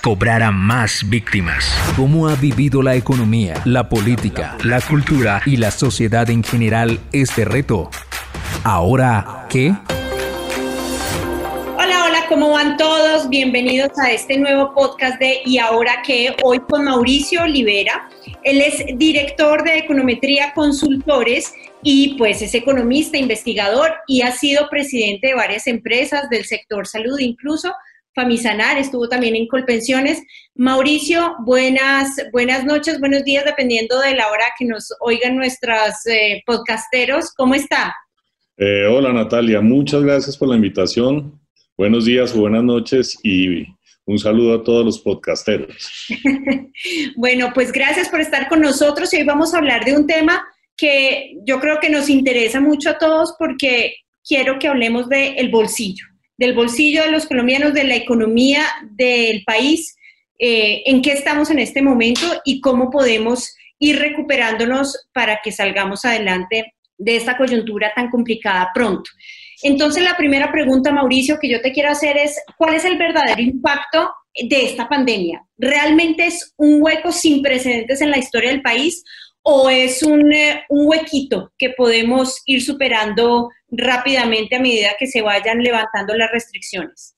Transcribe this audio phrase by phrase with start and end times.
[0.00, 1.76] cobrara más víctimas.
[1.96, 7.44] ¿Cómo ha vivido la economía, la política, la cultura y la sociedad en general este
[7.44, 7.90] reto?
[8.64, 9.74] ¿Ahora qué?
[11.76, 13.28] Hola, hola, ¿cómo van todos?
[13.28, 16.34] Bienvenidos a este nuevo podcast de ¿Y ahora qué?
[16.42, 18.08] Hoy con Mauricio Olivera.
[18.44, 25.28] Él es director de Econometría Consultores y pues es economista, investigador y ha sido presidente
[25.28, 27.72] de varias empresas del sector salud incluso
[28.14, 30.22] Famisanar, estuvo también en Colpensiones.
[30.54, 36.42] Mauricio, buenas, buenas noches, buenos días, dependiendo de la hora que nos oigan nuestros eh,
[36.44, 37.32] podcasteros.
[37.34, 37.94] ¿Cómo está?
[38.58, 41.40] Eh, hola Natalia, muchas gracias por la invitación.
[41.78, 43.64] Buenos días o buenas noches y
[44.04, 46.06] un saludo a todos los podcasteros.
[47.16, 50.46] bueno, pues gracias por estar con nosotros y hoy vamos a hablar de un tema
[50.76, 55.50] que yo creo que nos interesa mucho a todos porque quiero que hablemos del el
[55.50, 59.96] bolsillo del bolsillo de los colombianos, de la economía del país,
[60.38, 66.04] eh, en qué estamos en este momento y cómo podemos ir recuperándonos para que salgamos
[66.04, 69.10] adelante de esta coyuntura tan complicada pronto.
[69.62, 73.40] Entonces, la primera pregunta, Mauricio, que yo te quiero hacer es, ¿cuál es el verdadero
[73.40, 75.44] impacto de esta pandemia?
[75.56, 79.04] ¿Realmente es un hueco sin precedentes en la historia del país
[79.42, 85.22] o es un, eh, un huequito que podemos ir superando rápidamente a medida que se
[85.22, 87.16] vayan levantando las restricciones?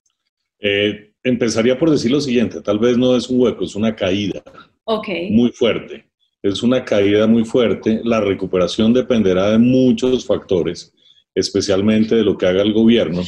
[0.58, 4.42] Eh, empezaría por decir lo siguiente, tal vez no es un hueco, es una caída
[4.84, 5.30] okay.
[5.30, 6.06] muy fuerte.
[6.42, 8.02] Es una caída muy fuerte.
[8.04, 10.92] La recuperación dependerá de muchos factores,
[11.34, 13.22] especialmente de lo que haga el gobierno,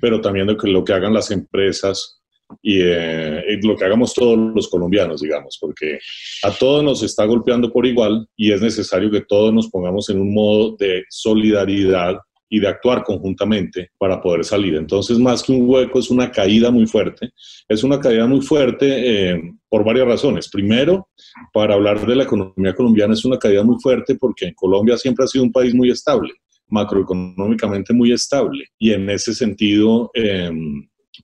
[0.00, 2.19] pero también de lo que hagan las empresas
[2.62, 5.98] eh, y lo que hagamos todos los colombianos, digamos, porque
[6.42, 10.20] a todos nos está golpeando por igual y es necesario que todos nos pongamos en
[10.20, 12.16] un modo de solidaridad
[12.52, 14.74] y de actuar conjuntamente para poder salir.
[14.74, 17.30] Entonces, más que un hueco, es una caída muy fuerte.
[17.68, 20.50] Es una caída muy fuerte eh, por varias razones.
[20.50, 21.08] Primero,
[21.52, 25.24] para hablar de la economía colombiana, es una caída muy fuerte porque en Colombia siempre
[25.24, 26.32] ha sido un país muy estable,
[26.66, 28.64] macroeconómicamente muy estable.
[28.80, 30.50] Y en ese sentido, eh,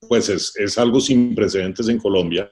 [0.08, 2.50] pues es, algo sin precedentes en Colombia.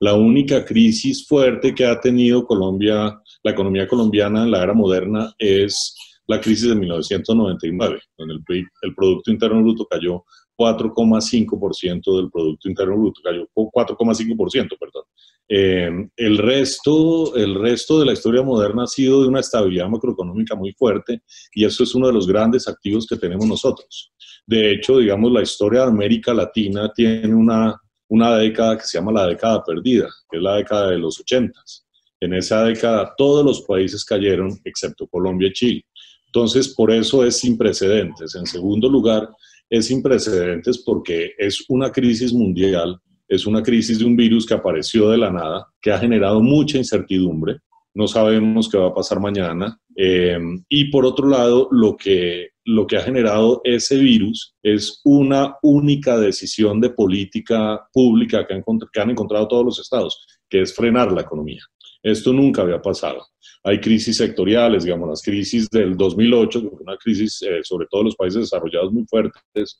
[0.00, 5.34] La única crisis fuerte que ha tenido Colombia, la economía colombiana en la era moderna,
[5.38, 5.94] es
[6.26, 10.24] la crisis de 1999, donde el, el Producto Interno Bruto cayó
[10.58, 15.04] 4,5% del Producto Interno Bruto, cayó 4,5%, perdón.
[15.50, 20.54] Eh, el, resto, el resto de la historia moderna ha sido de una estabilidad macroeconómica
[20.54, 21.22] muy fuerte
[21.54, 24.12] y eso es uno de los grandes activos que tenemos nosotros.
[24.46, 29.12] De hecho, digamos, la historia de América Latina tiene una, una década que se llama
[29.12, 31.58] la década perdida, que es la década de los 80.
[32.20, 35.86] En esa década todos los países cayeron, excepto Colombia y Chile.
[36.26, 38.34] Entonces, por eso es sin precedentes.
[38.34, 39.30] En segundo lugar,
[39.70, 44.54] es sin precedentes porque es una crisis mundial, es una crisis de un virus que
[44.54, 47.58] apareció de la nada, que ha generado mucha incertidumbre.
[47.94, 49.78] No sabemos qué va a pasar mañana.
[49.96, 55.56] Eh, y por otro lado, lo que, lo que ha generado ese virus es una
[55.62, 58.62] única decisión de política pública que han,
[58.92, 61.62] que han encontrado todos los estados, que es frenar la economía.
[62.02, 63.26] Esto nunca había pasado.
[63.64, 68.02] Hay crisis sectoriales, digamos, las crisis del 2008, que fue una crisis eh, sobre todo
[68.02, 69.78] en los países desarrollados muy fuertes.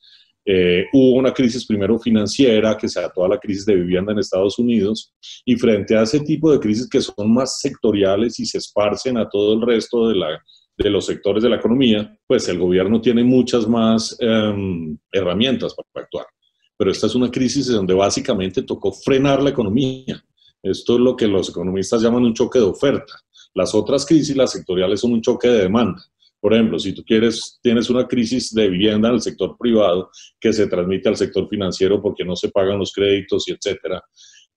[0.50, 4.18] Eh, hubo una crisis primero financiera que se ató a la crisis de vivienda en
[4.18, 5.12] Estados Unidos
[5.44, 9.28] y frente a ese tipo de crisis que son más sectoriales y se esparcen a
[9.28, 10.42] todo el resto de, la,
[10.78, 16.06] de los sectores de la economía, pues el gobierno tiene muchas más em, herramientas para
[16.06, 16.24] actuar.
[16.78, 20.24] Pero esta es una crisis donde básicamente tocó frenar la economía.
[20.62, 23.12] Esto es lo que los economistas llaman un choque de oferta.
[23.52, 26.02] Las otras crisis, las sectoriales, son un choque de demanda.
[26.40, 30.52] Por ejemplo, si tú quieres, tienes una crisis de vivienda en el sector privado que
[30.52, 34.02] se transmite al sector financiero porque no se pagan los créditos y etcétera.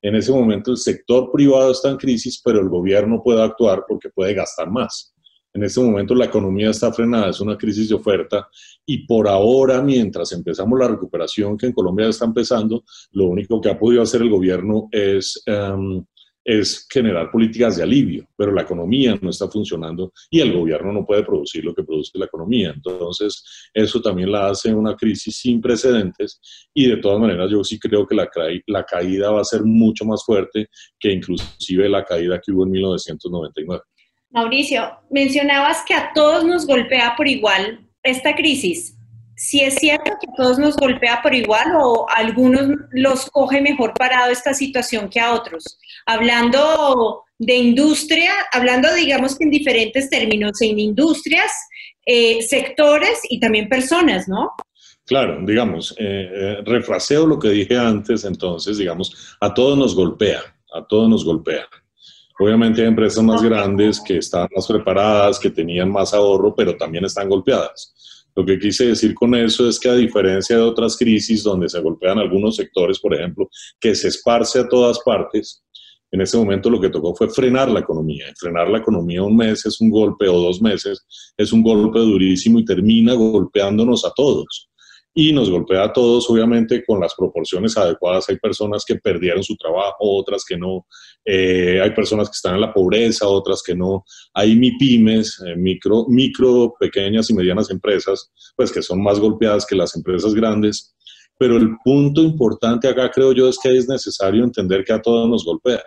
[0.01, 4.09] En ese momento el sector privado está en crisis, pero el gobierno puede actuar porque
[4.09, 5.13] puede gastar más.
[5.53, 8.47] En este momento la economía está frenada, es una crisis de oferta
[8.85, 13.69] y por ahora, mientras empezamos la recuperación que en Colombia está empezando, lo único que
[13.69, 16.05] ha podido hacer el gobierno es, um,
[16.43, 21.05] es generar políticas de alivio, pero la economía no está funcionando y el gobierno no
[21.05, 22.71] puede producir lo que produce la economía.
[22.75, 23.43] Entonces,
[23.73, 26.39] eso también la hace una crisis sin precedentes
[26.73, 28.29] y de todas maneras yo sí creo que la,
[28.83, 30.67] caída va a ser mucho más fuerte
[30.99, 33.83] que inclusive la caída que hubo en 1999.
[34.31, 38.97] Mauricio, mencionabas que a todos nos golpea por igual esta crisis.
[39.43, 43.59] Si es cierto que a todos nos golpea por igual o a algunos los coge
[43.59, 45.79] mejor parado esta situación que a otros.
[46.05, 51.51] Hablando de industria, hablando digamos que en diferentes términos, en industrias,
[52.05, 54.51] eh, sectores y también personas, ¿no?
[55.07, 60.41] Claro, digamos, eh, eh, refraseo lo que dije antes, entonces, digamos, a todos nos golpea,
[60.71, 61.65] a todos nos golpea.
[62.39, 67.05] Obviamente hay empresas más grandes que están más preparadas, que tenían más ahorro, pero también
[67.05, 67.95] están golpeadas.
[68.35, 71.81] Lo que quise decir con eso es que a diferencia de otras crisis donde se
[71.81, 73.49] golpean algunos sectores, por ejemplo,
[73.79, 75.63] que se esparce a todas partes,
[76.11, 78.25] en ese momento lo que tocó fue frenar la economía.
[78.37, 81.05] frenar la economía un mes es un golpe o dos meses,
[81.37, 84.70] es un golpe durísimo y termina golpeándonos a todos
[85.13, 88.29] y nos golpea a todos, obviamente, con las proporciones adecuadas.
[88.29, 90.87] Hay personas que perdieron su trabajo, otras que no.
[91.25, 94.05] Eh, hay personas que están en la pobreza, otras que no.
[94.33, 99.75] Hay MIPIMES, eh, micro, micro, pequeñas y medianas empresas, pues que son más golpeadas que
[99.75, 100.95] las empresas grandes.
[101.37, 105.27] Pero el punto importante acá, creo yo, es que es necesario entender que a todos
[105.27, 105.83] nos golpea.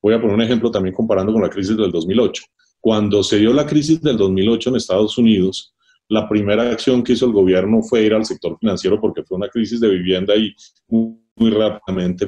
[0.00, 2.42] Voy a poner un ejemplo también comparando con la crisis del 2008.
[2.80, 5.74] Cuando se dio la crisis del 2008 en Estados Unidos,
[6.08, 9.48] la primera acción que hizo el gobierno fue ir al sector financiero porque fue una
[9.48, 10.54] crisis de vivienda y
[10.88, 12.26] muy, rápidamente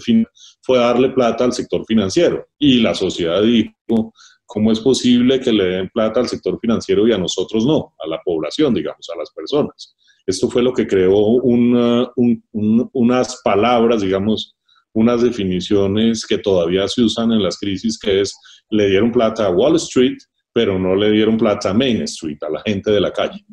[0.63, 2.47] fue darle plata al sector financiero.
[2.59, 4.13] Y la sociedad dijo,
[4.47, 7.95] ¿cómo es posible que le den plata al sector financiero y a nosotros no?
[8.03, 9.95] A la población, digamos, a las personas.
[10.27, 11.17] Esto fue lo que creó
[12.15, 14.57] unas palabras, digamos,
[14.95, 18.35] unas definiciones que todavía se usan en las crisis, que es,
[18.71, 20.17] le dieron plata a Wall Street,
[20.55, 23.45] pero no le dieron plata a Main Street, a la gente de la calle.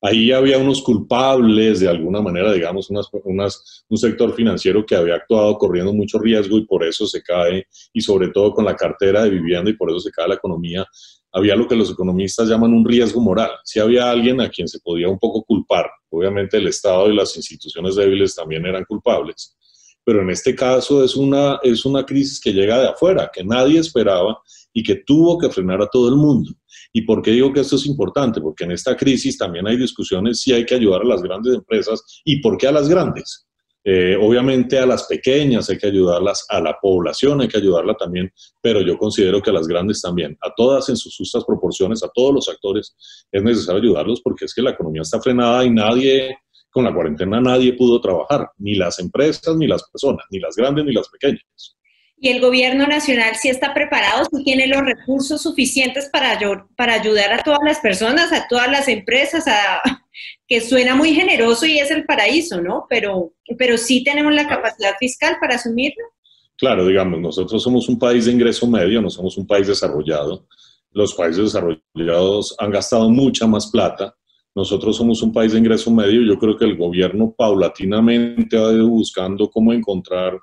[0.00, 5.92] Ahí había unos culpables, de alguna manera, digamos, un sector financiero que había actuado corriendo
[5.92, 9.70] mucho riesgo y por eso se cae, y sobre todo con la cartera de vivienda
[9.70, 10.84] y por eso se cae la economía.
[11.30, 13.50] Había lo que los economistas llaman un riesgo moral.
[13.62, 17.36] Si había alguien a quien se podía un poco culpar, obviamente el Estado y las
[17.36, 19.56] instituciones débiles también eran culpables,
[20.04, 23.78] pero en este caso es una, es una crisis que llega de afuera, que nadie
[23.78, 24.40] esperaba
[24.72, 26.52] y que tuvo que frenar a todo el mundo.
[26.92, 28.40] ¿Y por qué digo que esto es importante?
[28.40, 32.02] Porque en esta crisis también hay discusiones si hay que ayudar a las grandes empresas
[32.24, 33.46] y por qué a las grandes.
[33.84, 38.32] Eh, obviamente a las pequeñas hay que ayudarlas, a la población hay que ayudarla también,
[38.60, 42.10] pero yo considero que a las grandes también, a todas en sus justas proporciones, a
[42.14, 42.94] todos los actores,
[43.32, 46.36] es necesario ayudarlos porque es que la economía está frenada y nadie,
[46.70, 50.84] con la cuarentena nadie pudo trabajar, ni las empresas, ni las personas, ni las grandes,
[50.84, 51.42] ni las pequeñas
[52.22, 56.38] y el gobierno nacional sí está preparado, sí tiene los recursos suficientes para,
[56.76, 59.44] para ayudar a todas las personas, a todas las empresas,
[60.46, 62.86] que suena muy generoso y es el paraíso, ¿no?
[62.88, 66.04] Pero, pero sí tenemos la capacidad fiscal para asumirlo.
[66.58, 70.46] Claro, digamos, nosotros somos un país de ingreso medio, no somos un país desarrollado.
[70.92, 74.14] Los países desarrollados han gastado mucha más plata.
[74.54, 76.22] Nosotros somos un país de ingreso medio.
[76.22, 80.38] Yo creo que el gobierno paulatinamente ha ido buscando cómo encontrar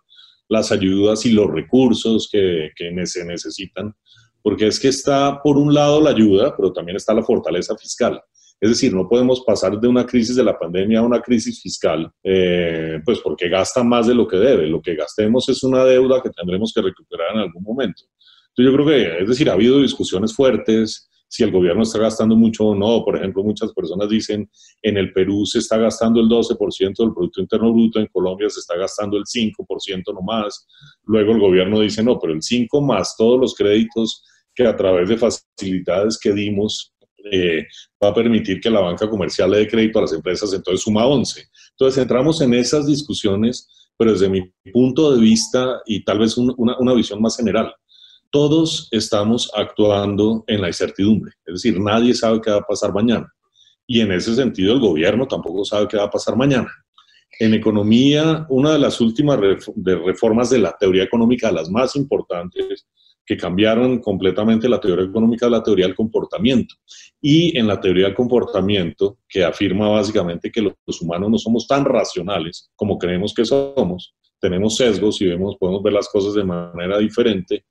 [0.50, 2.72] las ayudas y los recursos que,
[3.06, 3.96] se necesitan,
[4.42, 8.22] porque es que está por un lado la ayuda, pero también está la fortaleza fiscal.
[8.60, 12.12] Es decir, no podemos pasar de una crisis de la pandemia a una crisis fiscal,
[12.24, 14.68] eh, pues porque gasta más de lo que debe.
[14.68, 18.04] Lo que gastemos es una deuda que tendremos que recuperar en algún momento.
[18.50, 22.36] Entonces yo creo que, es decir, ha habido discusiones fuertes, si el gobierno está gastando
[22.36, 23.06] mucho o no.
[23.06, 24.50] Por ejemplo, muchas personas dicen,
[24.82, 28.60] en el Perú se está gastando el 12% del Producto Interno Bruto, en Colombia se
[28.60, 30.68] está gastando el 5% nomás.
[31.04, 34.24] Luego el gobierno dice, no, pero el 5 más todos los créditos
[34.56, 36.94] que a través de facilidades que dimos
[37.32, 37.66] eh,
[38.04, 41.06] va a permitir que la banca comercial le dé crédito a las empresas, entonces suma
[41.06, 41.44] 11.
[41.72, 46.78] Entonces entramos en esas discusiones, pero desde mi punto de vista y tal vez una,
[46.80, 47.72] una visión más general
[48.32, 53.32] todos estamos actuando en la incertidumbre, es decir, nadie sabe qué va a pasar mañana.
[53.88, 56.70] Y en ese sentido el gobierno tampoco sabe qué va a pasar mañana.
[57.40, 59.40] En economía, una de las últimas
[59.76, 62.88] reformas de la teoría económica, las más importantes,
[63.26, 66.74] que cambiaron completamente la teoría económica de la teoría del comportamiento.
[67.22, 71.86] Y en la teoría del comportamiento, que afirma básicamente que los humanos no somos tan
[71.86, 76.98] racionales como creemos que somos, tenemos sesgos y vemos, podemos ver las cosas de manera
[76.98, 77.66] diferente,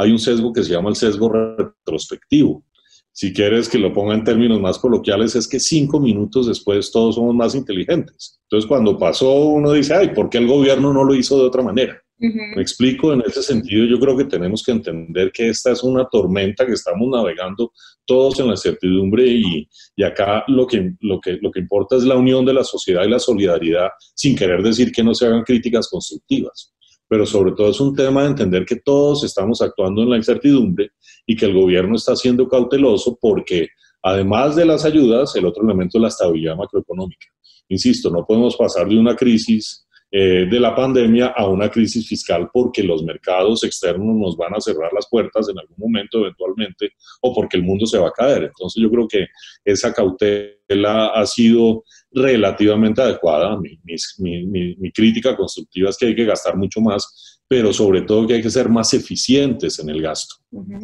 [0.00, 2.64] hay un sesgo que se llama el sesgo retrospectivo.
[3.12, 7.16] Si quieres que lo ponga en términos más coloquiales, es que cinco minutos después todos
[7.16, 8.40] somos más inteligentes.
[8.44, 11.62] Entonces, cuando pasó, uno dice, ay, ¿por qué el gobierno no lo hizo de otra
[11.62, 12.00] manera?
[12.18, 16.06] Me explico, en ese sentido yo creo que tenemos que entender que esta es una
[16.06, 17.72] tormenta que estamos navegando
[18.04, 19.66] todos en la incertidumbre y,
[19.96, 23.04] y acá lo que, lo, que, lo que importa es la unión de la sociedad
[23.04, 26.74] y la solidaridad sin querer decir que no se hagan críticas constructivas
[27.10, 30.92] pero sobre todo es un tema de entender que todos estamos actuando en la incertidumbre
[31.26, 33.66] y que el gobierno está siendo cauteloso porque
[34.00, 37.26] además de las ayudas, el otro elemento es la estabilidad macroeconómica.
[37.68, 42.50] Insisto, no podemos pasar de una crisis eh, de la pandemia a una crisis fiscal
[42.52, 47.32] porque los mercados externos nos van a cerrar las puertas en algún momento eventualmente o
[47.32, 48.42] porque el mundo se va a caer.
[48.42, 49.28] Entonces yo creo que
[49.64, 53.56] esa cautela ha sido relativamente adecuada.
[53.56, 53.78] Mi,
[54.16, 58.42] mi, crítica constructiva es que hay que gastar mucho más, pero sobre todo que hay
[58.42, 60.36] que ser más eficientes en el gasto.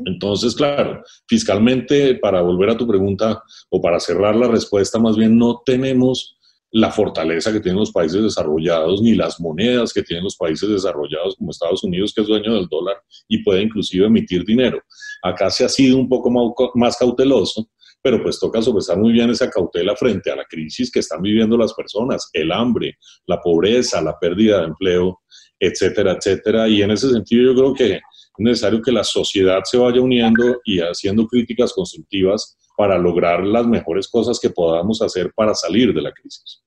[0.04, 5.36] Entonces, claro, fiscalmente, para volver a tu pregunta o para cerrar la respuesta, más bien
[5.36, 6.35] no tenemos
[6.76, 11.34] la fortaleza que tienen los países desarrollados, ni las monedas que tienen los países desarrollados
[11.36, 12.96] como Estados Unidos, que es dueño del dólar
[13.28, 14.82] y puede inclusive emitir dinero.
[15.22, 16.30] Acá se ha sido un poco
[16.74, 17.70] más cauteloso,
[18.02, 21.56] pero pues toca sopesar muy bien esa cautela frente a la crisis que están viviendo
[21.56, 25.20] las personas, el hambre, la pobreza, la pérdida de empleo,
[25.58, 26.68] etcétera, etcétera.
[26.68, 28.02] Y en ese sentido yo creo que es
[28.36, 34.08] necesario que la sociedad se vaya uniendo y haciendo críticas constructivas para lograr las mejores
[34.08, 36.65] cosas que podamos hacer para salir de la crisis.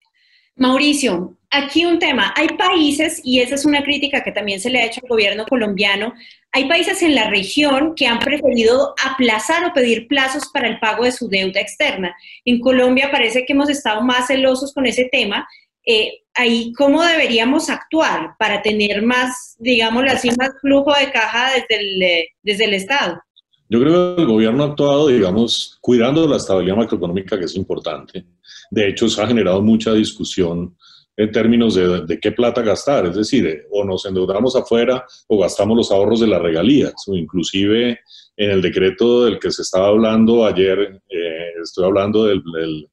[0.56, 2.32] Mauricio, aquí un tema.
[2.34, 5.44] Hay países, y esa es una crítica que también se le ha hecho al gobierno
[5.44, 6.14] colombiano,
[6.50, 11.04] hay países en la región que han preferido aplazar o pedir plazos para el pago
[11.04, 12.16] de su deuda externa.
[12.46, 15.46] En Colombia parece que hemos estado más celosos con ese tema.
[15.84, 21.82] Eh, ahí, ¿cómo deberíamos actuar para tener más, digamos así, más flujo de caja desde
[21.82, 23.20] el, eh, desde el Estado?
[23.68, 28.24] Yo creo que el gobierno ha actuado, digamos, cuidando la estabilidad macroeconómica, que es importante.
[28.70, 30.76] De hecho, se ha generado mucha discusión
[31.16, 35.90] en términos de, qué plata gastar, es decir, o nos endeudamos afuera o gastamos los
[35.90, 38.00] ahorros de las regalías, o inclusive
[38.36, 42.42] en el decreto del que se estaba hablando ayer, eh, estoy hablando del,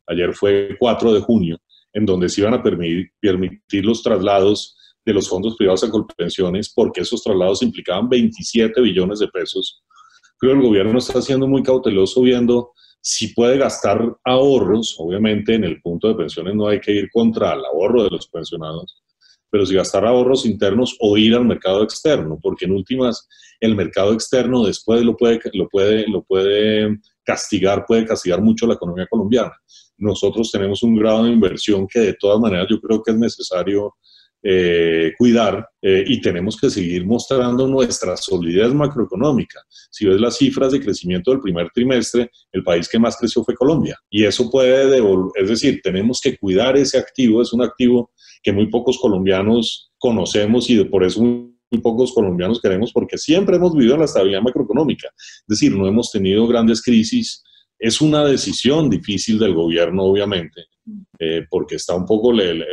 [0.07, 1.59] ayer fue 4 de junio,
[1.91, 6.71] en donde se iban a permitir, permitir los traslados de los fondos privados a colpensiones,
[6.73, 9.82] porque esos traslados implicaban 27 billones de pesos
[10.43, 15.63] creo que el gobierno está siendo muy cauteloso viendo si puede gastar ahorros, obviamente en
[15.63, 19.01] el punto de pensiones no hay que ir contra el ahorro de los pensionados,
[19.49, 23.25] pero si gastar ahorros internos o ir al mercado externo, porque en últimas
[23.61, 28.73] el mercado externo después lo puede, lo puede, lo puede castigar, puede castigar mucho la
[28.73, 29.53] economía colombiana.
[29.97, 33.95] Nosotros tenemos un grado de inversión que de todas maneras yo creo que es necesario
[34.45, 39.61] eh, cuidar eh, y tenemos que seguir mostrando nuestra solidez macroeconómica.
[39.89, 43.55] Si ves las cifras de crecimiento del primer trimestre, el país que más creció fue
[43.55, 43.97] Colombia.
[44.09, 48.51] Y eso puede devolver, es decir, tenemos que cuidar ese activo, es un activo que
[48.51, 53.73] muy pocos colombianos conocemos y por eso muy, muy pocos colombianos queremos, porque siempre hemos
[53.73, 55.09] vivido en la estabilidad macroeconómica.
[55.17, 57.42] Es decir, no hemos tenido grandes crisis.
[57.83, 60.67] Es una decisión difícil del gobierno, obviamente,
[61.19, 62.65] eh, porque está un poco de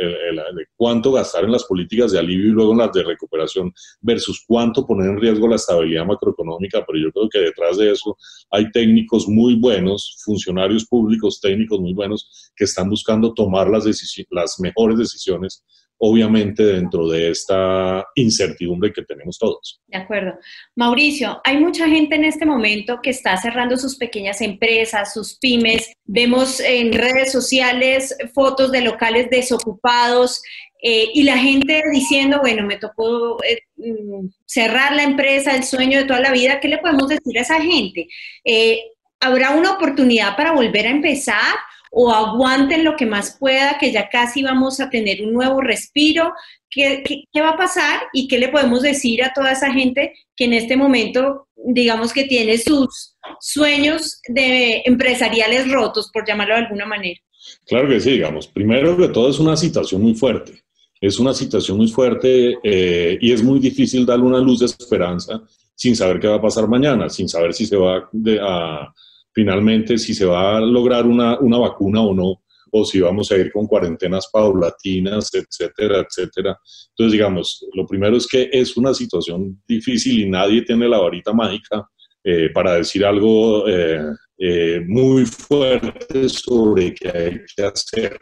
[0.77, 4.87] cuánto gastar en las políticas de alivio y luego en las de recuperación versus cuánto
[4.87, 8.15] poner en riesgo la estabilidad macroeconómica, pero yo creo que detrás de eso
[8.51, 13.83] hay técnicos muy buenos, funcionarios públicos técnicos muy buenos que están buscando tomar las,
[14.29, 15.61] las mejores decisiones
[16.03, 19.79] obviamente dentro de esta incertidumbre que tenemos todos.
[19.85, 20.33] De acuerdo.
[20.75, 25.93] Mauricio, hay mucha gente en este momento que está cerrando sus pequeñas empresas, sus pymes.
[26.05, 30.41] Vemos en redes sociales fotos de locales desocupados
[30.81, 35.99] eh, y la gente diciendo, bueno, me tocó eh, mm, cerrar la empresa, el sueño
[35.99, 36.59] de toda la vida.
[36.59, 38.07] ¿Qué le podemos decir a esa gente?
[38.43, 38.79] Eh,
[39.19, 41.53] ¿Habrá una oportunidad para volver a empezar?
[41.93, 46.33] O aguanten lo que más pueda, que ya casi vamos a tener un nuevo respiro.
[46.69, 47.03] ¿Qué,
[47.41, 50.77] va a pasar y qué le podemos decir a toda esa gente que en este
[50.77, 57.19] momento, digamos que tiene sus sueños de empresariales rotos, por llamarlo de alguna manera?
[57.67, 58.47] Claro que sí, digamos.
[58.47, 60.63] Primero que todo es una situación muy fuerte.
[61.01, 65.41] Es una situación muy fuerte eh, y es muy difícil darle una luz de esperanza
[65.75, 68.09] sin saber qué va a pasar mañana, sin saber si se va
[68.41, 68.93] a
[69.33, 73.37] finalmente si se va a lograr una, una vacuna o no, o si vamos a
[73.37, 76.57] ir con cuarentenas paulatinas, etcétera, etcétera.
[76.89, 81.33] Entonces, digamos, lo primero es que es una situación difícil y nadie tiene la varita
[81.33, 81.85] mágica
[82.23, 83.99] eh, para decir algo eh,
[84.37, 88.17] eh, muy fuerte sobre qué hay que hacer.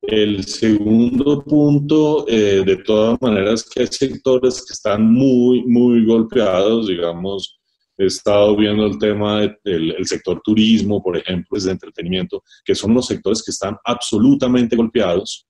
[0.00, 7.55] El segundo punto, de todas maneras, que hay sectores que están muy, muy golpeados, digamos,
[7.98, 13.06] he estado viendo el tema del sector turismo, por ejemplo, de entretenimiento, que son los
[13.06, 15.46] sectores que están absolutamente golpeados.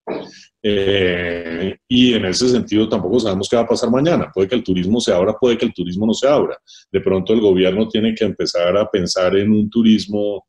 [0.63, 4.31] Eh, y en ese sentido tampoco sabemos qué va a pasar mañana.
[4.35, 6.59] Puede que el turismo se abra, puede que el turismo no se abra.
[6.91, 10.45] De pronto el gobierno tiene que empezar a pensar en un turismo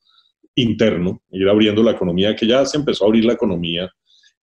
[0.56, 3.92] interno, ir abriendo la economía, que ya se empezó a abrir la economía,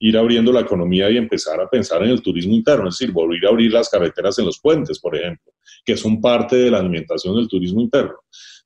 [0.04, 3.46] ir abriendo la economía y empezar a pensar en el turismo interno, es decir, volver
[3.46, 7.34] a abrir las carreteras en los puentes, por ejemplo, que son parte de la alimentación
[7.36, 8.16] del turismo interno.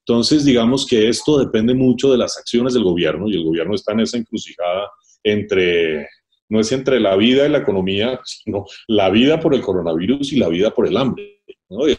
[0.00, 3.92] Entonces, digamos que esto depende mucho de las acciones del gobierno y el gobierno está
[3.92, 4.90] en esa encrucijada
[5.23, 6.09] entre,
[6.49, 10.38] no es entre la vida y la economía, sino la vida por el coronavirus y
[10.38, 11.38] la vida por el hambre.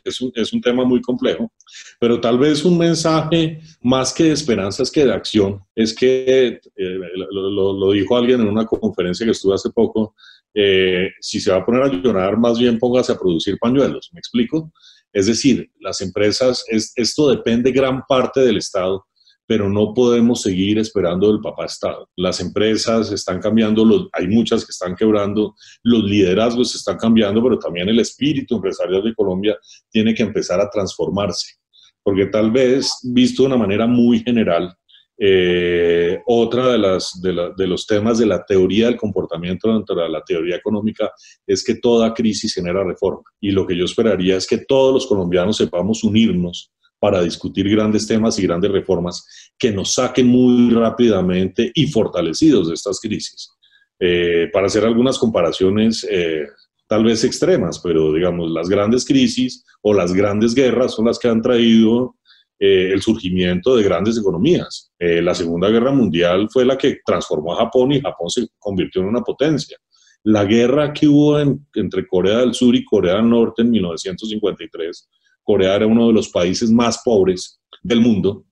[0.03, 1.51] Es, un, es, un, tema muy complejo,
[1.99, 6.99] pero tal vez un mensaje más que de esperanzas que de acción es que, eh,
[7.31, 10.15] lo, lo, dijo alguien en una conferencia que estuve hace poco,
[10.55, 14.19] eh, si se va a poner a llorar, más bien póngase a producir pañuelos, ¿me
[14.19, 14.71] explico?
[15.13, 19.05] Es decir, las empresas, es, esto depende gran parte del Estado,
[19.49, 22.07] pero no podemos seguir esperando del papá Estado.
[22.15, 27.57] Las empresas están cambiando, los, hay muchas que están quebrando, los liderazgos están cambiando, pero
[27.57, 29.57] también el espíritu empresarial de Colombia
[29.89, 31.55] tiene que empezar a transformarse,
[32.03, 34.71] porque tal vez, visto de una manera muy general,
[35.17, 40.09] eh, otra de, las, de, de, los temas de la teoría del comportamiento dentro de
[40.09, 41.11] la teoría económica
[41.47, 43.23] es que toda crisis genera reforma.
[43.41, 48.05] Y lo que yo esperaría es que todos los colombianos sepamos unirnos para discutir grandes
[48.05, 49.25] temas y grandes reformas
[49.57, 53.51] que nos saquen muy rápidamente y fortalecidos de estas crisis.
[53.99, 56.47] Eh, para hacer algunas comparaciones eh,
[56.87, 61.27] tal vez extremas, pero digamos, las grandes crisis o las grandes guerras son las que
[61.27, 62.15] han traído
[62.59, 64.91] eh, el surgimiento de grandes economías.
[64.99, 69.07] la Segunda Guerra Mundial fue la que transformó a Japón y Japón se convirtió en
[69.07, 69.77] una potencia.
[70.23, 75.09] La guerra que hubo entre Corea del Sur y Corea del Norte en 1953
[75.49, 78.45] Corea era uno de los países más pobres del mundo,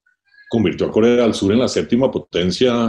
[0.49, 2.87] convirtió a Corea del Sur en la séptima potencia,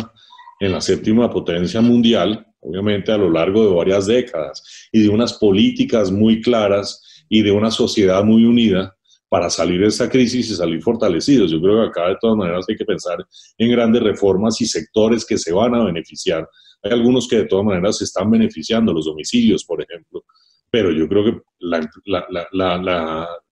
[0.60, 5.34] en la séptima potencia mundial, obviamente a lo largo de varias décadas, y de unas
[5.34, 8.96] políticas muy claras y de una sociedad muy unida
[9.28, 11.50] para salir de esa crisis y salir fortalecidos.
[11.50, 13.18] Yo creo que acá de todas maneras hay que pensar
[13.58, 16.48] en grandes reformas y sectores que se van a beneficiar.
[16.82, 20.24] Hay algunos que de todas maneras se están beneficiando, los domicilios, por ejemplo,
[20.70, 21.42] pero yo creo que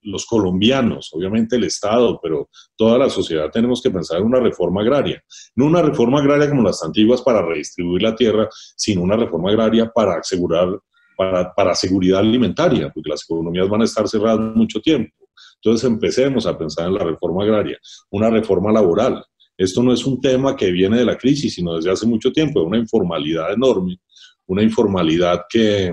[0.02, 4.82] los colombianos, obviamente el Estado, pero toda la sociedad tenemos que pensar en una reforma
[4.82, 5.22] agraria.
[5.54, 9.90] No una reforma agraria como las antiguas para redistribuir la tierra, sino una reforma agraria
[9.92, 10.68] para asegurar,
[11.16, 15.12] para, para seguridad alimentaria, porque las economías van a estar cerradas mucho tiempo.
[15.56, 17.78] Entonces empecemos a pensar en la reforma agraria,
[18.10, 19.24] una reforma laboral.
[19.56, 22.60] Esto no es un tema que viene de la crisis, sino desde hace mucho tiempo,
[22.60, 23.98] es una informalidad enorme,
[24.46, 25.92] una informalidad que,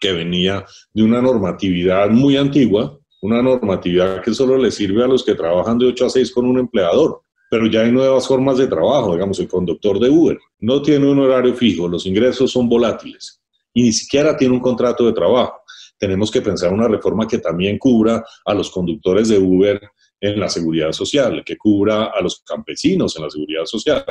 [0.00, 5.22] que venía de una normatividad muy antigua, una normatividad que solo le sirve a los
[5.22, 7.20] que trabajan de 8 a 6 con un empleador.
[7.50, 11.18] Pero ya hay nuevas formas de trabajo, digamos, el conductor de Uber no tiene un
[11.18, 13.40] horario fijo, los ingresos son volátiles
[13.72, 15.62] y ni siquiera tiene un contrato de trabajo.
[15.98, 19.80] Tenemos que pensar una reforma que también cubra a los conductores de Uber
[20.20, 24.04] en la seguridad social, que cubra a los campesinos en la seguridad social.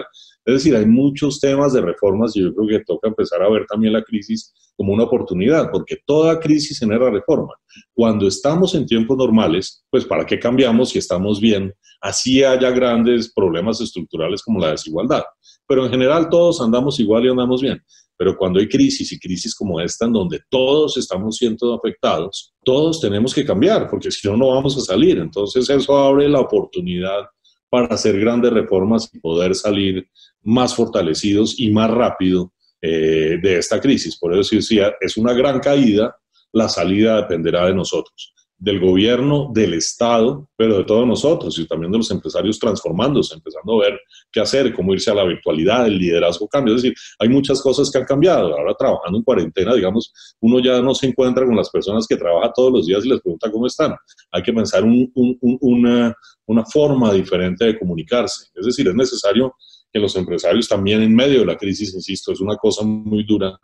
[0.45, 3.65] Es decir, hay muchos temas de reformas y yo creo que toca empezar a ver
[3.67, 7.54] también la crisis como una oportunidad, porque toda crisis genera reforma.
[7.93, 11.73] Cuando estamos en tiempos normales, pues ¿para qué cambiamos si estamos bien?
[12.02, 15.23] Así haya grandes problemas estructurales como la desigualdad.
[15.67, 17.84] Pero en general todos andamos igual y andamos bien.
[18.17, 22.99] Pero cuando hay crisis y crisis como esta, en donde todos estamos siendo afectados, todos
[22.99, 25.19] tenemos que cambiar, porque si no, no vamos a salir.
[25.19, 27.25] Entonces eso abre la oportunidad
[27.69, 30.08] para hacer grandes reformas y poder salir
[30.43, 34.17] más fortalecidos y más rápido eh, de esta crisis.
[34.17, 36.15] Por eso decía, es una gran caída,
[36.51, 41.93] la salida dependerá de nosotros del gobierno, del Estado, pero de todos nosotros y también
[41.93, 44.00] de los empresarios transformándose, empezando a ver
[44.32, 46.76] qué hacer, cómo irse a la virtualidad, el liderazgo cambia.
[46.76, 48.58] Es decir, hay muchas cosas que han cambiado.
[48.58, 52.52] Ahora trabajando en cuarentena, digamos, uno ya no se encuentra con las personas que trabaja
[52.54, 53.95] todos los días y les pregunta cómo están.
[54.32, 56.13] Hay que pensar una,
[56.45, 58.48] una forma diferente de comunicarse.
[58.54, 59.56] Es decir, es necesario
[59.91, 63.58] que los empresarios también en medio de la crisis, insisto, es una cosa muy dura,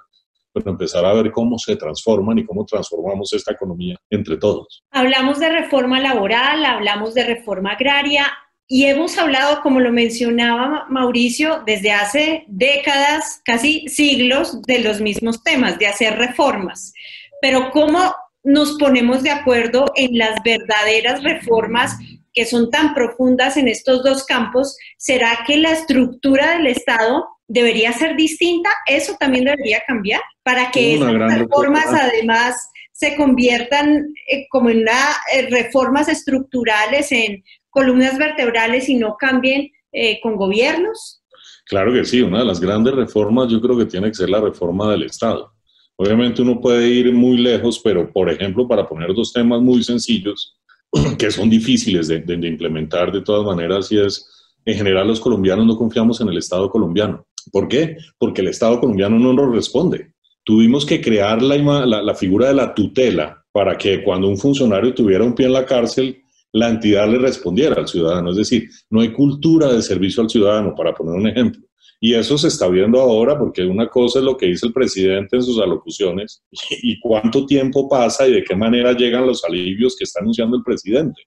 [0.55, 4.83] pero empezar a ver cómo se transforman y cómo transformamos esta economía entre todos.
[4.89, 8.25] Hablamos de reforma laboral, hablamos de reforma agraria
[8.67, 15.43] y hemos hablado, como lo mencionaba Mauricio, desde hace décadas, casi siglos, de los mismos
[15.43, 16.93] temas, de hacer reformas.
[17.41, 21.97] Pero ¿cómo nos ponemos de acuerdo en las verdaderas reformas
[22.33, 24.77] que son tan profundas en estos dos campos?
[24.97, 30.95] ¿Será que la estructura del Estado debería ser distinta, eso también debería cambiar para que
[30.95, 32.55] esas reformas además
[32.91, 40.19] se conviertan eh, como en eh, reformas estructurales, en columnas vertebrales y no cambien eh,
[40.21, 41.21] con gobiernos.
[41.65, 44.39] Claro que sí, una de las grandes reformas yo creo que tiene que ser la
[44.39, 45.51] reforma del Estado.
[45.97, 50.57] Obviamente uno puede ir muy lejos, pero por ejemplo, para poner dos temas muy sencillos,
[51.19, 54.29] que son difíciles de, de implementar de todas maneras, y es,
[54.63, 57.97] en general los colombianos no confiamos en el Estado colombiano ¿Por qué?
[58.17, 60.11] Porque el Estado colombiano no nos responde.
[60.43, 65.33] Tuvimos que crear la, figura de la tutela para que cuando un funcionario tuviera un
[65.33, 68.31] pie en la cárcel, la entidad le respondiera al ciudadano.
[68.31, 71.61] Es decir, no hay cultura de servicio al ciudadano, para poner un ejemplo.
[71.99, 75.37] Y eso se está viendo ahora porque una cosa es lo que dice el presidente
[75.37, 76.43] en sus alocuciones
[76.83, 80.63] y cuánto tiempo pasa y de qué manera llegan los alivios que está anunciando el
[80.63, 81.21] presidente.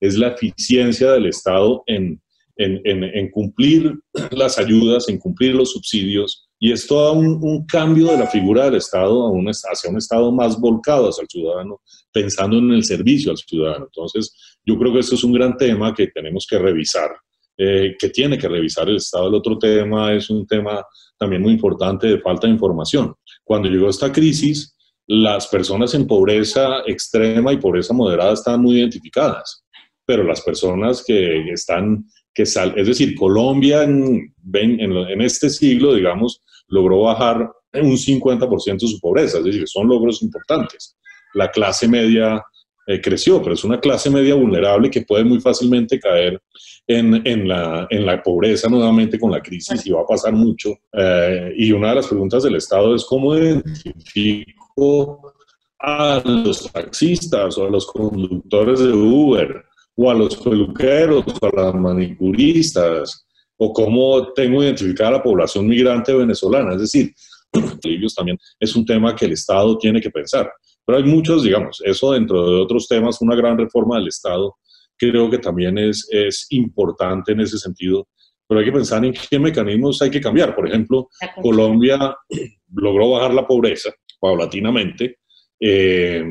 [0.00, 2.20] Es la eficiencia del Estado en,
[2.56, 3.98] en, cumplir
[4.30, 8.76] las ayudas, en cumplir los subsidios, y es todo un, cambio de la figura del
[8.76, 11.80] Estado a un, hacia un Estado más volcado hacia el ciudadano,
[12.12, 13.86] pensando en el servicio al ciudadano.
[13.86, 17.10] Entonces, yo creo que esto es un gran tema que tenemos que revisar,
[17.58, 19.28] eh, que tiene que revisar el Estado.
[19.28, 20.84] El otro tema es un tema
[21.18, 23.14] también muy importante de falta de información.
[23.42, 24.74] Cuando llegó esta crisis,
[25.06, 29.64] las personas en pobreza extrema y pobreza moderada estaban muy identificadas,
[30.06, 32.06] pero las personas que están
[32.42, 39.44] es decir, Colombia en, en, este siglo, digamos, logró bajar un 50% su pobreza, es
[39.44, 40.96] decir, son logros importantes.
[41.34, 42.44] La clase media
[42.86, 46.42] eh, creció, pero es una clase media vulnerable que puede muy fácilmente caer
[46.86, 50.70] en, en, la, en la, pobreza nuevamente con la crisis y va a pasar mucho.
[50.92, 55.32] Eh, y una de las preguntas del Estado es cómo identifico
[55.78, 59.64] a los taxistas o a los conductores de Uber
[59.96, 63.26] o a los peluqueros, o a las manicuristas,
[63.56, 66.74] o cómo tengo identificada a la población migrante venezolana.
[66.74, 67.14] Es decir,
[67.84, 70.50] alivios también es un tema que el Estado tiene que pensar.
[70.84, 74.54] Pero hay muchos, digamos, eso dentro de otros temas, una gran reforma del Estado,
[74.96, 78.08] creo que también es, es importante en ese sentido,
[78.46, 80.54] pero hay que pensar en qué mecanismos hay que cambiar.
[80.54, 81.08] Por ejemplo,
[81.40, 82.14] Colombia
[82.74, 85.18] logró bajar la pobreza paulatinamente.
[85.58, 86.24] Eh,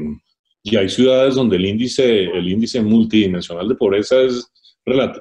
[0.64, 4.50] y hay ciudades donde el índice, el índice multidimensional de pobreza es,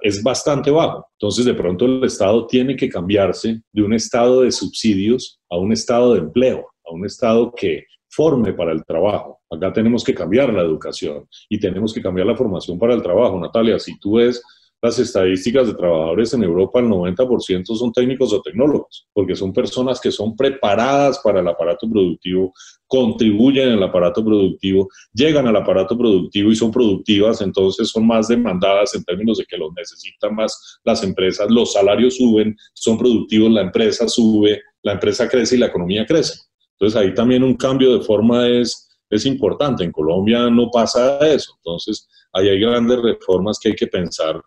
[0.02, 1.09] es bastante bajo.
[1.18, 5.72] Entonces, de pronto el Estado tiene que cambiarse de un estado de subsidios a un
[5.72, 9.40] estado de empleo, a un estado que forme para el trabajo.
[9.50, 13.40] Acá tenemos que cambiar la educación y tenemos que cambiar la formación para el trabajo.
[13.40, 14.42] Natalia, si tú ves
[14.83, 20.00] las estadísticas de trabajadores en Europa, el 90% son técnicos o tecnólogos, porque son personas
[20.00, 22.52] que son preparadas para el aparato productivo,
[22.92, 28.28] contribuyen en el aparato productivo, llegan al aparato productivo y son productivas, entonces son más
[28.28, 33.50] demandadas en términos de que los necesitan más las empresas, los salarios suben, son productivos,
[33.50, 36.35] la empresa sube, la empresa crece y la economía crece.
[36.72, 39.85] Entonces ahí también un cambio de forma es, es importante.
[39.85, 41.55] En Colombia no pasa eso.
[41.64, 44.38] Entonces ahí hay grandes reformas que hay que pensar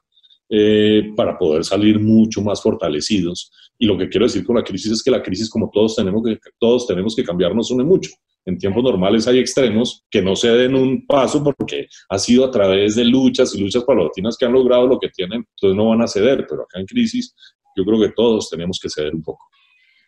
[0.49, 3.51] eh, para poder salir mucho más fortalecidos.
[3.79, 6.21] Y lo que quiero decir con la crisis es que la crisis, como todos tenemos
[6.23, 8.11] que, todos tenemos que cambiar, nos une mucho.
[8.45, 12.51] En tiempos normales hay extremos que no se den un paso porque ha sido a
[12.51, 16.03] través de luchas y luchas palatinas que han logrado lo que tienen, entonces no van
[16.03, 17.33] a ceder, pero acá en crisis
[17.75, 19.43] yo creo que todos tenemos que ceder un poco.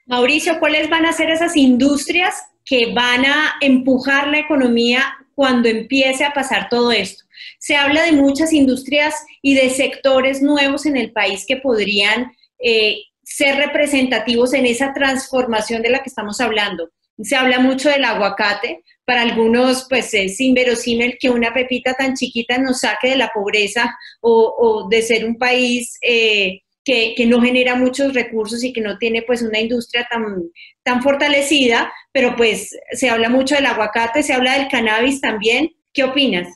[0.06, 5.04] Mauricio, ¿cuáles van a ser esas industrias que van a empujar la economía
[5.36, 7.26] cuando empiece a pasar todo esto?
[7.60, 13.02] Se habla de muchas industrias y de sectores nuevos en el país que podrían eh,
[13.23, 16.89] ser representativos en esa transformación de la que estamos hablando.
[17.21, 18.84] Se habla mucho del aguacate.
[19.06, 23.95] Para algunos, pues es inverosímil que una pepita tan chiquita nos saque de la pobreza
[24.21, 28.97] o, de ser un país eh, que, que, no genera muchos recursos y que no
[28.97, 30.51] tiene pues una industria tan,
[30.84, 35.71] tan fortalecida, pero pues se habla mucho del aguacate, se habla del cannabis también.
[35.93, 36.47] ¿Qué opinas?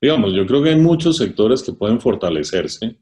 [0.00, 2.96] Digamos, yo creo que hay muchos sectores que pueden fortalecerse.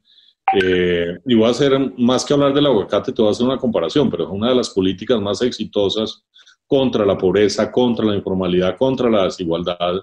[0.61, 3.57] Eh, y voy a hacer, más que hablar del aguacate, te voy a hacer una
[3.57, 6.23] comparación, pero es una de las políticas más exitosas
[6.69, 10.01] contra la pobreza, contra la informalidad, contra la desigualdad,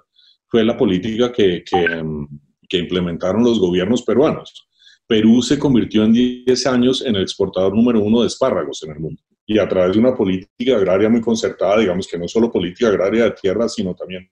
[0.48, 4.66] fue la política que, que, implementaron los gobiernos peruanos.
[5.06, 8.98] Perú se convirtió en 10 años en el exportador número uno de espárragos en el
[8.98, 9.22] mundo.
[9.46, 13.24] Y a través de una política agraria muy concertada, digamos que no solo política agraria
[13.24, 14.28] de tierra, sino también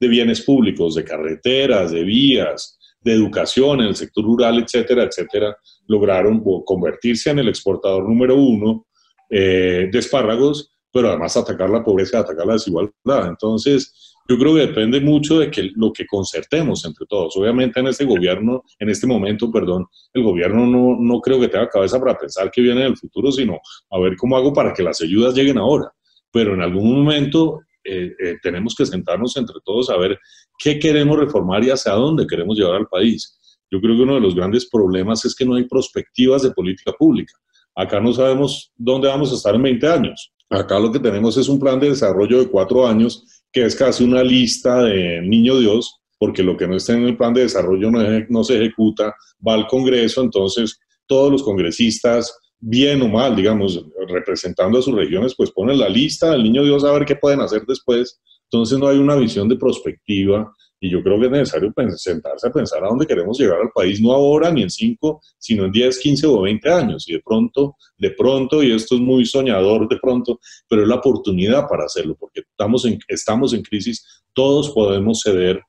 [0.00, 5.56] de bienes públicos, de carreteras, de vías, de educación en el sector rural, etcétera, etcétera,
[5.86, 8.88] lograron convertirse en el exportador número uno
[9.30, 13.28] eh, de espárragos, pero además atacar la pobreza, atacar la desigualdad.
[13.28, 17.36] Entonces, yo creo que depende mucho de que lo que concertemos entre todos.
[17.36, 21.68] Obviamente en este gobierno, en este momento, perdón, el gobierno no, no creo que tenga
[21.68, 23.58] cabeza para pensar que viene en el futuro, sino
[23.90, 25.92] a ver cómo hago para que las ayudas lleguen ahora.
[26.32, 30.18] Pero en algún momento eh, eh, tenemos que sentarnos entre todos a ver
[30.58, 33.38] qué queremos reformar y hacia dónde queremos llevar al país.
[33.70, 36.92] Yo creo que uno de los grandes problemas es que no hay perspectivas de política
[36.92, 37.34] pública.
[37.74, 40.32] Acá no sabemos dónde vamos a estar en 20 años.
[40.48, 44.04] Acá lo que tenemos es un plan de desarrollo de cuatro años que es casi
[44.04, 47.90] una lista de niño Dios, porque lo que no está en el plan de desarrollo
[47.90, 49.14] no, se ejecuta,
[49.46, 55.34] va al Congreso, entonces todos los congresistas bien o mal, digamos, representando a sus regiones,
[55.36, 58.20] pues ponen la lista, el niño Dios a ver qué pueden hacer después.
[58.50, 62.52] Entonces no hay una visión de prospectiva y yo creo que es necesario sentarse a
[62.52, 65.98] pensar a dónde queremos llegar al país, no ahora ni en 5, sino en 10,
[65.98, 67.08] 15 o 20 años.
[67.08, 70.96] Y de pronto, de pronto, y esto es muy soñador de pronto, pero es la
[70.96, 75.62] oportunidad para hacerlo, porque estamos en, estamos en crisis, todos podemos ceder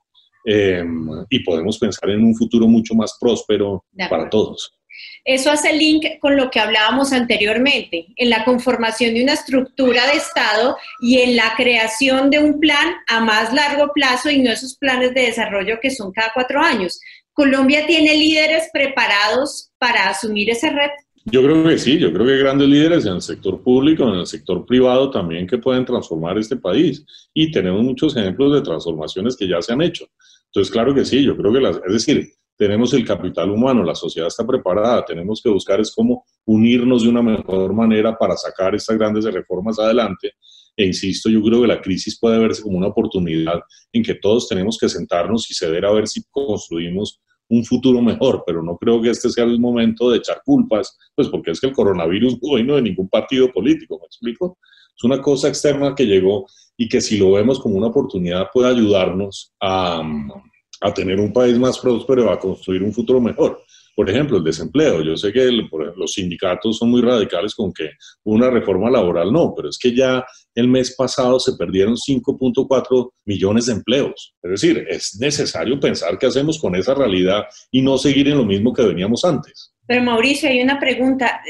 [0.43, 4.76] em, y podemos pensar en un futuro mucho más próspero para todos.
[5.25, 10.17] Eso hace link con lo que hablábamos anteriormente, en la conformación de una estructura de
[10.17, 14.77] Estado y en la creación de un plan a más largo plazo y no esos
[14.77, 16.99] planes de desarrollo que son cada cuatro años.
[17.33, 20.95] ¿Colombia tiene líderes preparados para asumir ese reto?
[21.29, 24.19] Yo creo que sí, yo creo que hay grandes líderes en el sector público, en
[24.19, 27.05] el sector privado también que pueden transformar este país.
[27.33, 30.05] Y tenemos muchos ejemplos de transformaciones que ya se han hecho.
[30.45, 33.95] Entonces, claro que sí, yo creo que las, es decir, tenemos el capital humano, la
[33.95, 38.73] sociedad está preparada, tenemos que buscar es cómo unirnos de una mejor manera para sacar
[38.73, 40.33] estas grandes reformas adelante.
[40.75, 43.59] E insisto, yo creo que la crisis puede verse como una oportunidad
[43.93, 48.43] en que todos tenemos que sentarnos y ceder a ver si construimos un futuro mejor,
[48.45, 51.67] pero no creo que este sea el momento de echar culpas, pues porque es que
[51.67, 54.57] el coronavirus no vino de ningún partido político, ¿me explico?
[54.95, 58.69] Es una cosa externa que llegó y que si lo vemos como una oportunidad puede
[58.69, 60.01] ayudarnos a,
[60.81, 63.63] a tener un país más próspero, a construir un futuro mejor.
[63.95, 65.01] Por ejemplo, el desempleo.
[65.01, 67.89] Yo sé que los sindicatos son muy radicales con que
[68.25, 73.65] una reforma laboral no, pero es que ya el mes pasado se perdieron 5.4 millones
[73.65, 74.35] de empleos.
[74.43, 78.45] Es decir, es necesario pensar qué hacemos con esa realidad y no seguir en lo
[78.45, 79.73] mismo que veníamos antes.
[79.87, 81.41] Pero Mauricio, hay una pregunta.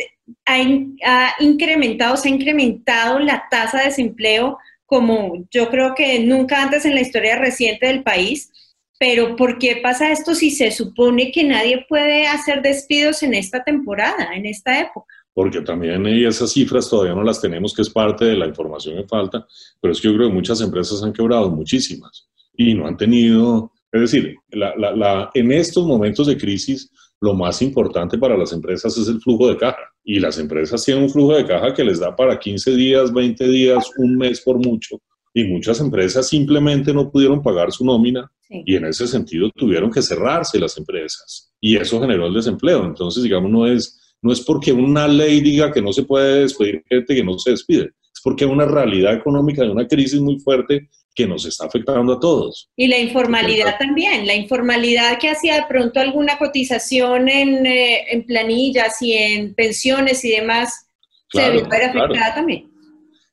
[0.46, 6.86] ¿Ha, incrementado, se ha incrementado la tasa de desempleo como yo creo que nunca antes
[6.86, 8.52] en la historia reciente del país?
[9.00, 13.64] Pero ¿por qué pasa esto si se supone que nadie puede hacer despidos en esta
[13.64, 15.14] temporada, en esta época?
[15.34, 19.08] Porque también esas cifras todavía no las tenemos, que es parte de la información que
[19.08, 19.46] falta,
[19.80, 23.72] pero es que yo creo que muchas empresas han quebrado, muchísimas, y no han tenido,
[23.92, 29.20] es decir, en estos momentos de crisis, lo más importante para las empresas es el
[29.20, 29.78] flujo de caja.
[30.04, 33.48] Y las empresas tienen un flujo de caja que les da para 15 días, 20
[33.50, 35.02] días, un mes por mucho.
[35.38, 40.02] Y muchas empresas simplemente no pudieron pagar su nómina y en ese sentido tuvieron que
[40.02, 42.84] cerrarse las empresas y eso generó el desempleo.
[42.84, 46.84] Entonces, digamos, no es, no es porque una ley diga que no se puede despedir
[46.90, 50.90] gente que no se despide, es porque una realidad económica de una crisis muy fuerte
[51.14, 52.72] que nos está afectando a todos.
[52.76, 58.26] Y la informalidad también, la informalidad que hacía de pronto alguna cotización en, eh, en
[58.26, 60.88] planillas y en pensiones y demás,
[61.32, 62.72] se ve afectada también.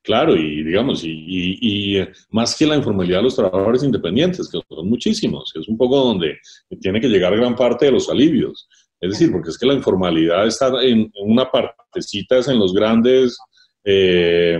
[0.04, 4.86] Claro, y digamos, y, eh, más que la informalidad de los trabajadores independientes, que son
[4.86, 6.36] muchísimos, es un poco donde
[6.78, 8.68] tiene que llegar gran parte de los alivios.
[9.00, 13.38] Es decir, porque es que la informalidad está en, una partecita, es en los grandes
[13.82, 14.58] eh,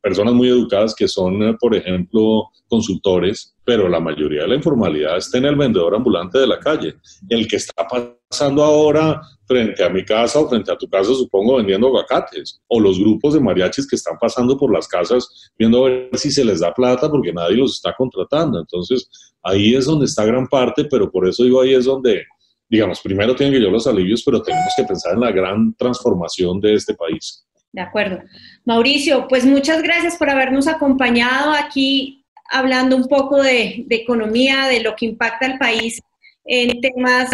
[0.00, 5.16] personas muy educadas que son, eh, por ejemplo, consultores, pero la mayoría de la informalidad
[5.16, 6.96] está en el vendedor ambulante de la calle.
[7.28, 11.56] El que está pasando ahora frente a mi casa o frente a tu casa, supongo,
[11.56, 15.88] vendiendo aguacates, o los grupos de mariachis que están pasando por las casas viendo a
[15.88, 18.60] ver si se les da plata porque nadie los está contratando.
[18.60, 19.08] Entonces,
[19.42, 22.24] ahí es donde está gran parte, pero por eso digo, ahí es donde,
[22.68, 26.60] digamos, primero tienen que llevar los alivios, pero tenemos que pensar en la gran transformación
[26.60, 27.46] de este país.
[27.72, 28.20] De acuerdo.
[28.64, 32.23] Mauricio, pues muchas gracias por habernos acompañado aquí
[32.54, 36.00] hablando un poco de, economía, de lo que impacta al país
[36.46, 37.30] en temas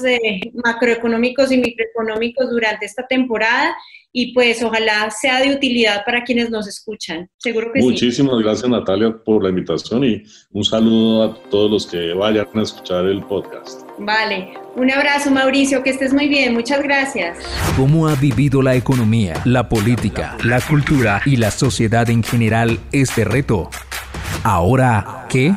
[0.65, 3.77] macroeconómicos y microeconómicos durante esta temporada
[4.13, 7.29] y pues ojalá sea de utilidad para quienes nos escuchan.
[7.39, 12.15] Seguro que Muchísimas gracias Natalia por la invitación y un saludo a todos los que
[12.15, 13.83] vayan a escuchar el podcast.
[13.99, 17.39] Vale, un abrazo Mauricio, que estés muy bien, muchas gracias.
[17.77, 23.25] ¿Cómo ha vivido la economía, la política, la cultura y la sociedad en general este
[23.25, 23.71] reto?
[24.43, 25.55] Ahora, ¿qué?